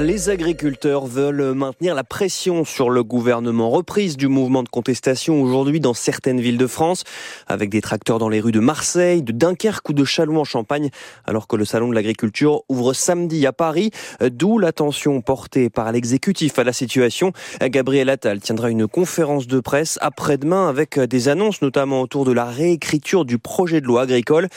Les 0.00 0.30
agriculteurs 0.30 1.06
veulent 1.06 1.52
maintenir 1.52 1.94
la 1.94 2.02
pression 2.02 2.64
sur 2.64 2.88
le 2.88 3.04
gouvernement. 3.04 3.68
Reprise 3.68 4.16
du 4.16 4.26
mouvement 4.26 4.62
de 4.62 4.68
contestation 4.68 5.40
aujourd'hui 5.42 5.80
dans 5.80 5.92
certaines 5.92 6.40
villes 6.40 6.56
de 6.56 6.66
France, 6.66 7.04
avec 7.46 7.68
des 7.68 7.82
tracteurs 7.82 8.18
dans 8.18 8.30
les 8.30 8.40
rues 8.40 8.52
de 8.52 8.58
Marseille, 8.58 9.22
de 9.22 9.32
Dunkerque 9.32 9.90
ou 9.90 9.92
de 9.92 10.04
Châlons 10.04 10.40
en 10.40 10.44
Champagne, 10.44 10.88
alors 11.26 11.46
que 11.46 11.56
le 11.56 11.66
salon 11.66 11.90
de 11.90 11.94
l'agriculture 11.94 12.62
ouvre 12.70 12.94
samedi 12.94 13.46
à 13.46 13.52
Paris, 13.52 13.90
d'où 14.20 14.58
l'attention 14.58 15.20
portée 15.20 15.68
par 15.68 15.92
l'exécutif 15.92 16.58
à 16.58 16.64
la 16.64 16.72
situation. 16.72 17.32
Gabriel 17.60 18.08
Attal 18.08 18.40
tiendra 18.40 18.70
une 18.70 18.88
conférence 18.88 19.46
de 19.46 19.60
presse 19.60 19.98
après-demain 20.00 20.68
avec 20.68 20.98
des 20.98 21.28
annonces 21.28 21.60
notamment 21.60 22.00
autour 22.00 22.24
de 22.24 22.32
la 22.32 22.46
réécriture 22.46 23.26
du 23.26 23.38
projet 23.38 23.82
de 23.82 23.86
loi 23.86 24.02
agricole, 24.02 24.48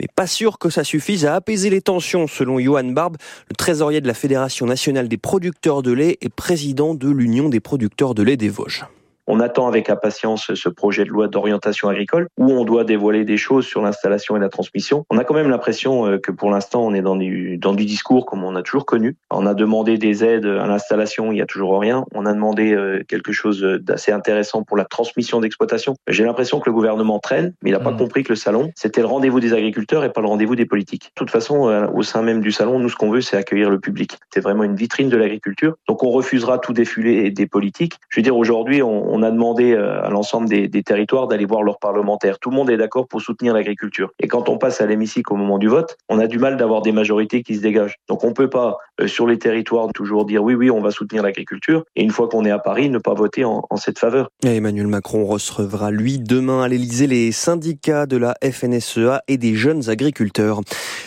mais 0.00 0.06
pas 0.14 0.28
sûr 0.28 0.58
que 0.58 0.70
ça 0.70 0.84
suffise 0.84 1.26
à 1.26 1.34
apaiser 1.34 1.68
les 1.68 1.82
tensions 1.82 2.28
selon 2.28 2.60
Johan 2.60 2.84
Barbe, 2.84 3.16
le 3.50 3.56
trésorier 3.56 4.00
de 4.00 4.06
la 4.06 4.14
Fédération 4.14 4.66
nationale 4.66 4.83
des 4.92 5.16
producteurs 5.16 5.82
de 5.82 5.92
lait 5.92 6.18
et 6.20 6.28
président 6.28 6.94
de 6.94 7.08
l'Union 7.08 7.48
des 7.48 7.60
producteurs 7.60 8.14
de 8.14 8.22
lait 8.22 8.36
des 8.36 8.50
Vosges. 8.50 8.84
On 9.26 9.40
attend 9.40 9.66
avec 9.66 9.90
impatience 9.90 10.54
ce 10.54 10.68
projet 10.68 11.04
de 11.04 11.10
loi 11.10 11.28
d'orientation 11.28 11.88
agricole 11.88 12.28
où 12.38 12.50
on 12.50 12.64
doit 12.64 12.84
dévoiler 12.84 13.24
des 13.24 13.36
choses 13.36 13.66
sur 13.66 13.82
l'installation 13.82 14.36
et 14.36 14.40
la 14.40 14.48
transmission. 14.48 15.04
On 15.10 15.18
a 15.18 15.24
quand 15.24 15.34
même 15.34 15.48
l'impression 15.48 16.06
euh, 16.06 16.18
que 16.18 16.30
pour 16.30 16.50
l'instant 16.50 16.84
on 16.84 16.94
est 16.94 17.02
dans 17.02 17.16
du, 17.16 17.56
dans 17.58 17.72
du 17.72 17.84
discours 17.84 18.26
comme 18.26 18.44
on 18.44 18.56
a 18.56 18.62
toujours 18.62 18.86
connu. 18.86 19.16
On 19.30 19.46
a 19.46 19.54
demandé 19.54 19.98
des 19.98 20.24
aides 20.24 20.46
à 20.46 20.66
l'installation, 20.66 21.32
il 21.32 21.38
y 21.38 21.42
a 21.42 21.46
toujours 21.46 21.78
rien. 21.80 22.04
On 22.14 22.26
a 22.26 22.32
demandé 22.32 22.72
euh, 22.72 23.02
quelque 23.08 23.32
chose 23.32 23.62
d'assez 23.62 24.12
intéressant 24.12 24.62
pour 24.62 24.76
la 24.76 24.84
transmission 24.84 25.40
d'exploitation. 25.40 25.94
J'ai 26.08 26.24
l'impression 26.24 26.60
que 26.60 26.68
le 26.68 26.74
gouvernement 26.74 27.18
traîne, 27.18 27.54
mais 27.62 27.70
il 27.70 27.72
n'a 27.72 27.80
pas 27.80 27.92
mmh. 27.92 27.96
compris 27.96 28.22
que 28.24 28.32
le 28.32 28.36
salon, 28.36 28.70
c'était 28.74 29.00
le 29.00 29.06
rendez-vous 29.06 29.40
des 29.40 29.52
agriculteurs 29.52 30.04
et 30.04 30.12
pas 30.12 30.20
le 30.20 30.28
rendez-vous 30.28 30.56
des 30.56 30.66
politiques. 30.66 31.04
De 31.04 31.12
toute 31.16 31.30
façon, 31.30 31.68
euh, 31.68 31.86
au 31.92 32.02
sein 32.02 32.22
même 32.22 32.40
du 32.40 32.52
salon, 32.52 32.78
nous 32.78 32.88
ce 32.88 32.96
qu'on 32.96 33.10
veut, 33.10 33.20
c'est 33.20 33.36
accueillir 33.36 33.70
le 33.70 33.80
public. 33.80 34.18
C'est 34.32 34.40
vraiment 34.40 34.64
une 34.64 34.76
vitrine 34.76 35.08
de 35.08 35.16
l'agriculture. 35.16 35.74
Donc 35.88 36.02
on 36.02 36.10
refusera 36.10 36.58
tout 36.58 36.72
défilé 36.72 37.30
des 37.30 37.46
politiques. 37.46 37.94
Je 38.08 38.20
veux 38.20 38.22
dire, 38.22 38.36
aujourd'hui, 38.36 38.82
on, 38.82 39.13
on 39.14 39.22
a 39.22 39.30
demandé 39.30 39.72
euh, 39.72 40.02
à 40.02 40.10
l'ensemble 40.10 40.48
des, 40.48 40.82
territoires 40.82 41.28
d'aller 41.28 41.46
voir 41.46 41.62
leurs 41.62 41.78
parlementaires. 41.78 42.40
Tout 42.40 42.50
le 42.50 42.56
monde 42.56 42.68
est 42.68 42.76
d'accord 42.76 43.06
pour 43.06 43.22
soutenir 43.22 43.54
l'agriculture. 43.54 44.10
Et 44.20 44.26
quand 44.26 44.48
on 44.48 44.58
passe 44.58 44.80
à 44.80 44.86
l'hémicycle 44.86 45.32
au 45.32 45.36
moment 45.36 45.58
du 45.58 45.68
vote, 45.68 45.96
on 46.08 46.18
a 46.18 46.26
du 46.26 46.40
mal 46.40 46.56
d'avoir 46.56 46.82
des 46.82 46.90
majorités 46.90 47.44
qui 47.44 47.54
se 47.54 47.60
dégagent. 47.60 47.94
Donc 48.08 48.24
on 48.24 48.32
peut 48.32 48.50
pas 48.50 48.78
euh, 49.00 49.06
sur 49.06 49.28
les 49.28 49.38
territoires 49.38 49.86
toujours 49.94 50.24
dire 50.24 50.42
oui 50.42 50.54
oui 50.54 50.68
on 50.68 50.80
va 50.80 50.90
soutenir 50.90 51.22
l'agriculture 51.22 51.84
et 51.94 52.02
une 52.02 52.10
fois 52.10 52.28
qu'on 52.28 52.44
est 52.44 52.50
à 52.50 52.58
Paris 52.58 52.90
ne 52.90 52.98
pas 52.98 53.14
voter 53.14 53.44
en, 53.44 53.64
en 53.70 53.76
cette 53.76 54.00
faveur. 54.00 54.28
Emmanuel 54.44 54.88
Macron 54.88 55.24
recevra 55.24 55.92
lui 55.92 56.18
demain 56.18 56.62
à 56.62 56.68
l'Elysée 56.68 57.06
les 57.06 57.30
syndicats 57.30 58.06
de 58.06 58.16
la 58.16 58.34
FNSEA 58.42 59.22
et 59.28 59.38
des 59.38 59.54
jeunes 59.54 59.88
agriculteurs. 59.88 60.60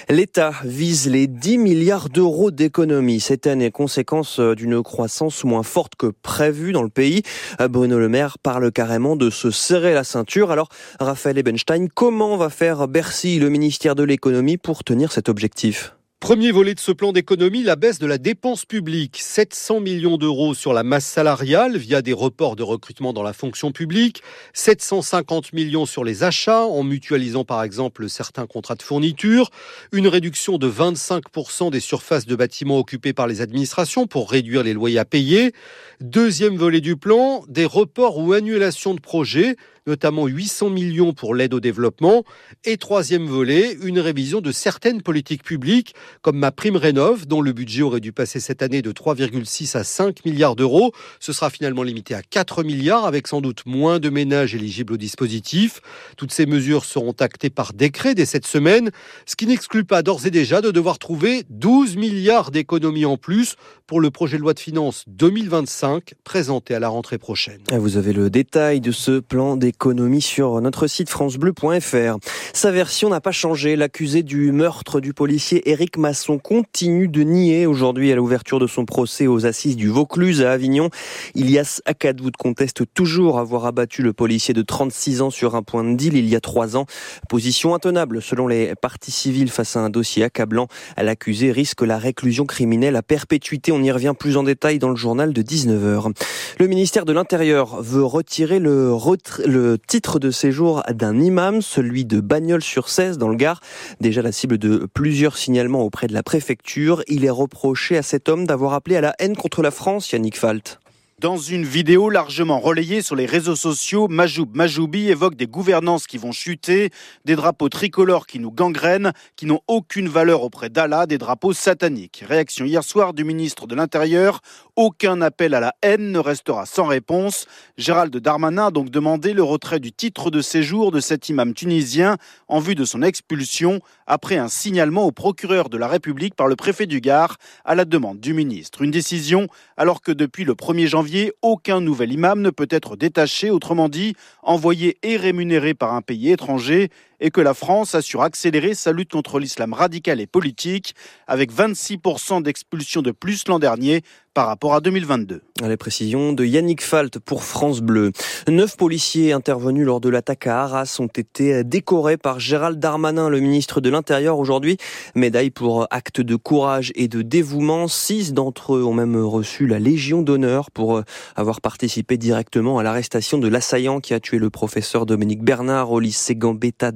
L'État 0.09 0.53
vise 0.63 1.09
les 1.09 1.27
10 1.27 1.58
milliards 1.58 2.08
d'euros 2.08 2.50
d'économies 2.50 3.19
cette 3.19 3.45
année, 3.45 3.72
conséquence 3.72 4.39
euh, 4.39 4.55
d'une 4.55 4.81
croissance 4.81 5.44
moins 5.44 5.64
forte 5.64 5.95
que 5.97 6.08
prévue 6.08 6.72
dans 6.72 6.83
le 6.83 6.88
pays. 6.88 7.23
Bruno 7.69 7.99
Le 7.99 8.08
Maire 8.08 8.38
parle 8.38 8.72
carrément 8.72 9.17
de 9.17 9.30
se 9.30 9.52
serrer 9.52 9.94
la 9.94 10.05
ceinture. 10.05 10.52
Alors, 10.52 10.69
Raphaël 11.02 11.38
Ebenstein, 11.38 11.89
comment 11.94 12.38
va 12.38 12.49
faire 12.49 12.88
Bercy, 12.88 13.38
le 13.38 13.49
ministère 13.49 13.95
de 13.95 14.03
l'économie, 14.03 14.55
pour 14.55 14.86
tenir 14.86 15.11
cet 15.11 15.27
objectif? 15.27 15.97
Premier 16.20 16.52
volet 16.52 16.73
de 16.73 16.80
ce 16.80 16.92
plan 16.92 17.12
d'économie, 17.12 17.62
la 17.62 17.76
baisse 17.76 18.00
de 18.00 18.08
la 18.08 18.18
dépense 18.18 18.66
publique. 18.66 19.20
700 19.22 19.82
millions 19.82 20.18
d'euros 20.18 20.56
sur 20.56 20.73
la 20.73 20.82
masse 20.82 21.06
salariale 21.06 21.78
via 21.78 22.02
des 22.02 22.12
reports 22.12 22.56
de 22.56 22.64
recrutement 22.64 23.14
dans 23.14 23.22
la 23.22 23.34
fonction 23.34 23.72
publique. 23.72 24.23
750 24.54 25.54
millions 25.54 25.86
sur 25.86 26.04
les 26.04 26.23
achats 26.23 26.64
en 26.64 26.82
mutualisant 26.82 27.45
par 27.45 27.62
exemple 27.62 28.10
certains 28.10 28.48
contrats 28.48 28.73
de 28.73 28.82
fourniture. 28.82 29.52
Une 29.92 30.08
réduction 30.08 30.58
de 30.58 30.68
25% 30.68 31.70
des 31.70 31.80
surfaces 31.80 32.26
de 32.26 32.36
bâtiments 32.36 32.80
occupées 32.80 33.14
par 33.14 33.28
les 33.28 33.42
administrations 33.42 34.08
pour 34.08 34.32
réduire 34.32 34.64
les 34.64 34.73
loyers 34.73 35.00
à 35.00 35.06
payer. 35.06 35.54
Deuxième 36.02 36.58
volet 36.58 36.82
du 36.82 36.98
plan, 36.98 37.44
des 37.48 37.66
reports 37.66 38.18
ou 38.18 38.34
annulations 38.34 38.95
de 38.95 39.00
projets 39.00 39.56
notamment 39.88 40.27
800 40.27 40.69
millions 40.69 41.13
pour 41.13 41.33
l'aide 41.33 41.53
au 41.53 41.59
développement. 41.59 42.23
Et 42.65 42.77
troisième 42.77 43.25
volet, 43.25 43.75
une 43.81 43.99
révision 43.99 44.42
de 44.42 44.52
certaines 44.52 45.02
politiques 45.02 45.43
publiques, 45.43 45.95
comme 46.21 46.37
ma 46.37 46.52
prime 46.52 46.75
rénov, 46.75 47.25
dont 47.25 47.42
le 47.42 47.53
budget 47.53 47.81
aurait 47.81 48.02
dû 48.02 48.11
passer 48.11 48.39
cette 48.39 48.61
année 48.61 48.81
de 48.81 48.92
3,6 48.92 49.77
à 49.77 49.83
5 49.83 50.26
milliards 50.26 50.55
d'euros. 50.55 50.92
Ce 51.20 51.33
sera 51.33 51.49
finalement 51.49 51.83
limité 51.83 52.14
à 52.14 52.21
4 52.21 52.64
milliards, 52.64 53.05
avec 53.05 53.27
sans 53.27 53.42
doute 53.42 53.65
moins 53.65 53.99
de 53.99 54.09
ménages 54.09 54.53
éligibles 54.53 54.93
au 54.93 54.97
dispositif. 54.97 55.81
Toutes 56.17 56.31
ces 56.31 56.45
mesures 56.45 56.86
seront 56.86 57.15
actées 57.20 57.49
par 57.49 57.73
décret 57.73 58.14
dès 58.14 58.26
cette 58.26 58.45
semaine, 58.45 58.92
ce 59.26 59.36
qui 59.36 59.47
n'exclut 59.47 59.86
pas 59.86 60.03
d'ores 60.03 60.26
et 60.26 60.31
déjà 60.31 60.61
de 60.61 60.71
devoir 60.71 60.99
trouver 60.99 61.43
12 61.49 61.95
milliards 61.95 62.52
d'économies 62.52 63.05
en 63.05 63.17
plus 63.17 63.55
pour 63.87 64.02
le 64.02 64.11
projet 64.11 64.37
de 64.37 64.42
loi 64.42 64.53
de 64.53 64.59
finances 64.59 65.05
2025 65.08 66.14
présenté 66.23 66.75
à 66.75 66.80
la 66.80 66.89
rentrée 66.89 67.17
prochaine. 67.17 67.61
Vous 67.71 67.95
avez 67.98 68.11
le 68.14 68.30
détail 68.30 68.81
de 68.81 68.92
ce 68.92 69.20
plan 69.20 69.55
d'économie 69.55 69.77
économie 69.87 70.21
sur 70.21 70.59
notre 70.59 70.87
site 70.87 71.09
francebleu.fr. 71.09 72.17
Sa 72.52 72.71
version 72.71 73.09
n'a 73.09 73.21
pas 73.21 73.31
changé. 73.31 73.76
L'accusé 73.76 74.21
du 74.21 74.52
meurtre 74.52 74.99
du 74.99 75.14
policier 75.14 75.70
Éric 75.70 75.97
Masson 75.97 76.39
continue 76.39 77.08
de 77.08 77.21
nier 77.21 77.67
aujourd'hui 77.67 78.11
à 78.11 78.15
l'ouverture 78.15 78.59
de 78.59 78.67
son 78.67 78.86
procès 78.86 79.27
aux 79.27 79.45
assises 79.45 79.77
du 79.77 79.87
Vaucluse 79.87 80.42
à 80.42 80.52
Avignon. 80.52 80.89
Ilias 81.36 81.80
Akadoud 81.86 82.36
conteste 82.36 82.83
toujours 82.93 83.39
avoir 83.39 83.65
abattu 83.65 84.02
le 84.02 84.14
policier 84.14 84.53
de 84.53 84.61
36 84.61 85.21
ans 85.21 85.30
sur 85.30 85.55
un 85.55 85.64
point 85.64 85.83
de 85.83 85.95
deal 85.95 86.17
il 86.17 86.27
y 86.27 86.36
a 86.36 86.42
trois 86.42 86.76
ans. 86.76 86.86
Position 87.30 87.73
intenable 87.73 88.21
selon 88.21 88.47
les 88.47 88.73
parties 88.76 89.11
civiles 89.11 89.52
face 89.52 89.77
à 89.77 89.80
un 89.80 89.89
dossier 89.89 90.23
accablant. 90.23 90.67
L'accusé 90.97 91.52
risque 91.52 91.81
la 91.81 91.97
réclusion 91.97 92.45
criminelle 92.45 92.95
à 92.95 93.03
perpétuité. 93.03 93.71
On 93.77 93.83
y 93.83 93.92
revient 93.92 94.14
plus 94.17 94.38
en 94.38 94.43
détail 94.43 94.80
dans 94.80 94.89
le 94.89 94.95
journal 94.95 95.33
de 95.33 95.42
19h. 95.43 96.11
Le 96.58 96.65
ministère 96.65 97.05
de 97.05 97.14
l'Intérieur 97.14 97.80
veut 97.80 98.04
retirer 98.04 98.58
le, 98.58 99.77
titre 99.86 100.17
de 100.17 100.32
séjour 100.32 100.82
d'un 100.89 101.20
imam, 101.20 101.61
celui 101.61 102.04
de 102.04 102.20
Bagnols-sur-Cèze 102.20 103.20
dans 103.20 103.30
le 103.30 103.36
Gard. 103.36 103.61
Déjà 104.02 104.23
la 104.23 104.32
cible 104.32 104.58
de 104.58 104.88
plusieurs 104.92 105.38
signalements 105.38 105.83
auprès 105.83 106.08
de 106.08 106.14
la 106.14 106.23
préfecture. 106.23 107.04
Il 107.08 107.23
est 107.23 107.30
reproché 107.30 107.99
à 107.99 108.02
cet 108.02 108.30
homme 108.30 108.48
d'avoir 108.48 108.73
appelé 108.73 108.95
à 108.95 109.02
la 109.02 109.14
haine 109.20 109.36
contre 109.36 109.61
la 109.61 109.70
France, 109.70 110.11
Yannick 110.11 110.39
Falt. 110.39 110.80
Dans 111.20 111.38
une 111.38 111.66
vidéo 111.66 112.11
largement 112.11 112.60
relayée 112.60 113.02
sur 113.02 113.16
les 113.16 113.26
réseaux 113.26 113.55
sociaux, 113.55 114.08
Majoub 114.08 114.50
Majoubi 114.54 115.10
évoque 115.10 115.33
des 115.33 115.48
gouvernances 115.48 116.05
qui 116.05 116.20
vont 116.20 116.32
chuter, 116.32 116.92
des 117.26 117.36
drapeaux 117.36 117.70
tricolores 117.70 118.28
qui 118.28 118.38
nous 118.38 118.52
gangrènent, 118.52 119.14
qui 119.36 119.48
n'ont 119.48 119.61
aucune 119.67 120.10
valeur 120.10 120.44
auprès 120.44 120.70
d'Allah, 120.70 121.08
des 121.08 121.17
drapeaux 121.17 121.54
sataniques. 121.54 122.23
Réaction 122.23 122.66
hier 122.66 122.83
soir 122.83 123.16
du 123.16 123.23
ministre 123.23 123.66
de 123.66 123.73
l'Intérieur, 123.73 124.42
aucun 124.76 125.20
appel 125.22 125.56
à 125.56 125.60
la 125.60 125.73
haine 125.82 126.11
ne 126.11 126.20
restera 126.20 126.67
sans 126.67 126.86
réponse. 126.86 127.48
Gérald 127.80 128.16
Darmanin 128.16 128.68
a 128.68 128.72
donc 128.72 128.92
demandé 128.92 129.33
le 129.33 129.42
retrait 129.42 129.80
du 129.80 129.92
titre 129.92 130.30
de 130.30 130.42
séjour 130.42 130.92
de 130.92 131.00
cet 131.00 131.30
imam 131.30 131.56
tunisien 131.56 132.18
en 132.48 132.60
vue 132.60 132.75
de 132.75 132.86
son 132.86 133.01
expulsion 133.01 133.80
après 134.06 134.38
un 134.38 134.50
signalement 134.50 135.06
au 135.06 135.12
procureur 135.12 135.69
de 135.69 135.80
la 135.80 135.88
République 135.88 136.36
par 136.36 136.45
le 136.45 136.56
préfet 136.56 136.86
du 136.86 137.01
Gard 137.01 137.38
à 137.66 137.74
la 137.74 137.86
demande 137.86 138.19
du 138.19 138.36
ministre. 138.36 138.83
Une 138.83 138.92
décision 138.92 139.48
alors 139.77 140.01
que 140.01 140.12
depuis 140.12 140.44
le 140.44 140.54
1er 140.54 140.86
janvier 140.86 141.06
aucun 141.42 141.81
nouvel 141.81 142.13
imam 142.13 142.42
ne 142.42 142.50
peut 142.50 142.68
être 142.69 142.95
détaché, 142.95 143.50
autrement 143.50 143.90
dit, 143.90 144.16
envoyé 144.44 144.98
et 145.04 145.18
rémunéré 145.18 145.74
par 145.74 145.94
un 145.94 146.01
pays 146.01 146.31
étranger, 146.31 146.90
et 147.19 147.31
que 147.31 147.42
la 147.42 147.54
France 147.54 147.95
assure 147.95 148.22
accélérer 148.22 148.74
sa 148.74 148.92
lutte 148.92 149.12
contre 149.12 149.39
l'islam 149.39 149.74
radical 149.74 150.19
et 150.19 150.28
politique, 150.28 150.95
avec 151.28 151.51
26% 151.51 152.44
d'expulsions 152.44 153.01
de 153.01 153.12
plus 153.12 153.48
l'an 153.48 153.60
dernier 153.60 154.04
par 154.38 154.45
rapport 154.45 154.75
à 154.75 154.81
2022. 154.81 155.42
Les 155.68 155.77
précisions 155.77 156.31
de 156.31 156.45
Yannick 156.45 156.83
Falt 156.83 157.18
pour 157.18 157.44
France 157.44 157.81
Bleu. 157.81 158.12
Neuf 158.48 158.77
policiers 158.77 159.33
intervenus 159.33 159.83
lors 159.83 160.00
de 160.00 160.10
l'attaque 160.10 160.45
à 160.45 160.62
Arras 160.62 160.98
ont 161.00 161.07
été 161.07 161.63
décorés 161.63 162.18
par 162.18 162.39
Gérald 162.39 162.77
Darmanin, 162.77 163.30
le 163.30 163.39
ministre 163.39 163.81
de 163.81 163.89
l'Intérieur 163.89 164.38
aujourd'hui. 164.38 164.77
Médaille 165.16 165.50
pour 165.50 165.88
acte 165.89 166.22
de 166.22 166.36
courage 166.36 166.92
et 166.94 167.07
de 167.07 167.24
dévouement. 167.24 167.88
Six 167.88 168.33
d'entre 168.33 168.75
eux 168.75 168.83
ont 168.83 168.94
même 168.94 169.18
reçu 169.18 169.66
la 169.66 169.80
Légion 169.80 170.21
d'honneur 170.21 170.69
pour 170.69 171.01
avoir 171.36 171.59
participé 171.59 172.18
directement 172.18 172.77
à 172.77 172.83
l'arrestation 172.83 173.39
de 173.39 173.47
l'assaillant 173.47 174.01
qui 174.01 174.13
a 174.13 174.19
tué 174.19 174.38
le 174.38 174.51
professeur 174.51 175.07
Dominique 175.07 175.41
Bernard 175.41 175.91
au 175.91 176.00
lycée 176.00 176.36
Gambetta. 176.36 176.91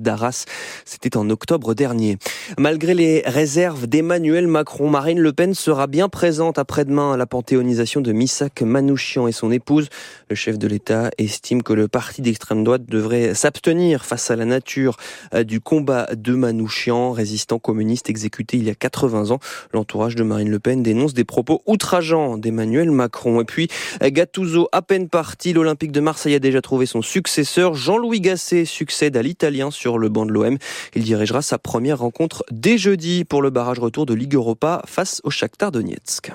C'était 0.86 1.18
en 1.18 1.30
octobre 1.30 1.74
dernier. 1.74 2.18
Malgré 2.58 2.94
les 2.94 3.24
réserves 3.25 3.88
d'Emmanuel 3.88 4.48
Macron, 4.48 4.90
Marine 4.90 5.19
Le 5.19 5.34
Pen 5.34 5.54
sera 5.54 5.88
bien 5.88 6.10
présente 6.10 6.58
après-demain 6.58 7.13
à 7.13 7.18
la 7.18 7.25
panthéonisation 7.25 8.02
de 8.02 8.12
Missak 8.12 8.62
Manouchian 8.62 9.28
et 9.28 9.31
son 9.31 9.52
épouse. 9.52 9.90
Le 10.30 10.36
chef 10.36 10.58
de 10.58 10.68
l'État 10.68 11.12
estime 11.18 11.63
que 11.63 11.74
le 11.74 11.88
parti 11.88 12.22
d'extrême 12.22 12.63
droite 12.63 12.84
devrait 12.88 13.34
s'abstenir 13.34 14.06
face 14.06 14.31
à 14.31 14.36
la 14.36 14.46
nature 14.46 14.98
euh, 15.34 15.44
du 15.44 15.62
combat 15.62 16.08
de 16.14 16.34
Manouchian, 16.34 17.12
résistant 17.12 17.60
communiste 17.60 18.10
exécuté 18.10 18.57
il 18.57 18.64
y 18.64 18.69
a 18.69 18.75
80 18.75 19.31
ans. 19.31 19.40
L'entourage 19.74 20.16
de 20.16 20.24
Marine 20.24 20.50
Le 20.50 20.60
Pen 20.60 20.84
dénonce 20.84 21.14
des 21.14 21.24
propos 21.24 21.62
outrageants 21.66 22.38
d'Emmanuel 22.38 22.92
Macron. 22.92 23.42
Et 23.42 23.46
puis, 23.46 23.68
Gattuso, 24.02 24.69
à 24.72 24.81
peine 24.81 25.10
parti, 25.10 25.54
l'Olympique 25.54 25.92
de 25.92 26.00
Marseille 26.00 26.36
a 26.36 26.40
déjà 26.40 26.62
trouvé 26.62 26.86
son 26.86 27.02
successeur. 27.02 27.74
Jean-Louis 27.74 28.22
Gasset 28.22 28.66
succède 28.66 29.18
à 29.18 29.22
l'Italien 29.22 29.72
sur 29.72 29.98
le 30.01 30.09
banc 30.09 30.25
de 30.25 30.31
l'OM. 30.31 30.57
Il 30.95 31.03
dirigera 31.03 31.42
sa 31.42 31.57
première 31.57 32.00
rencontre 32.00 32.44
dès 32.51 32.77
jeudi 32.77 33.24
pour 33.24 33.42
le 33.42 33.50
barrage 33.50 33.80
retour 33.80 34.06
de 34.06 34.13
Ligue 34.13 34.36
Europa 34.36 34.81
face 34.86 35.21
au 35.24 35.30
Shakhtar 35.30 35.71
Donetsk. 35.71 36.31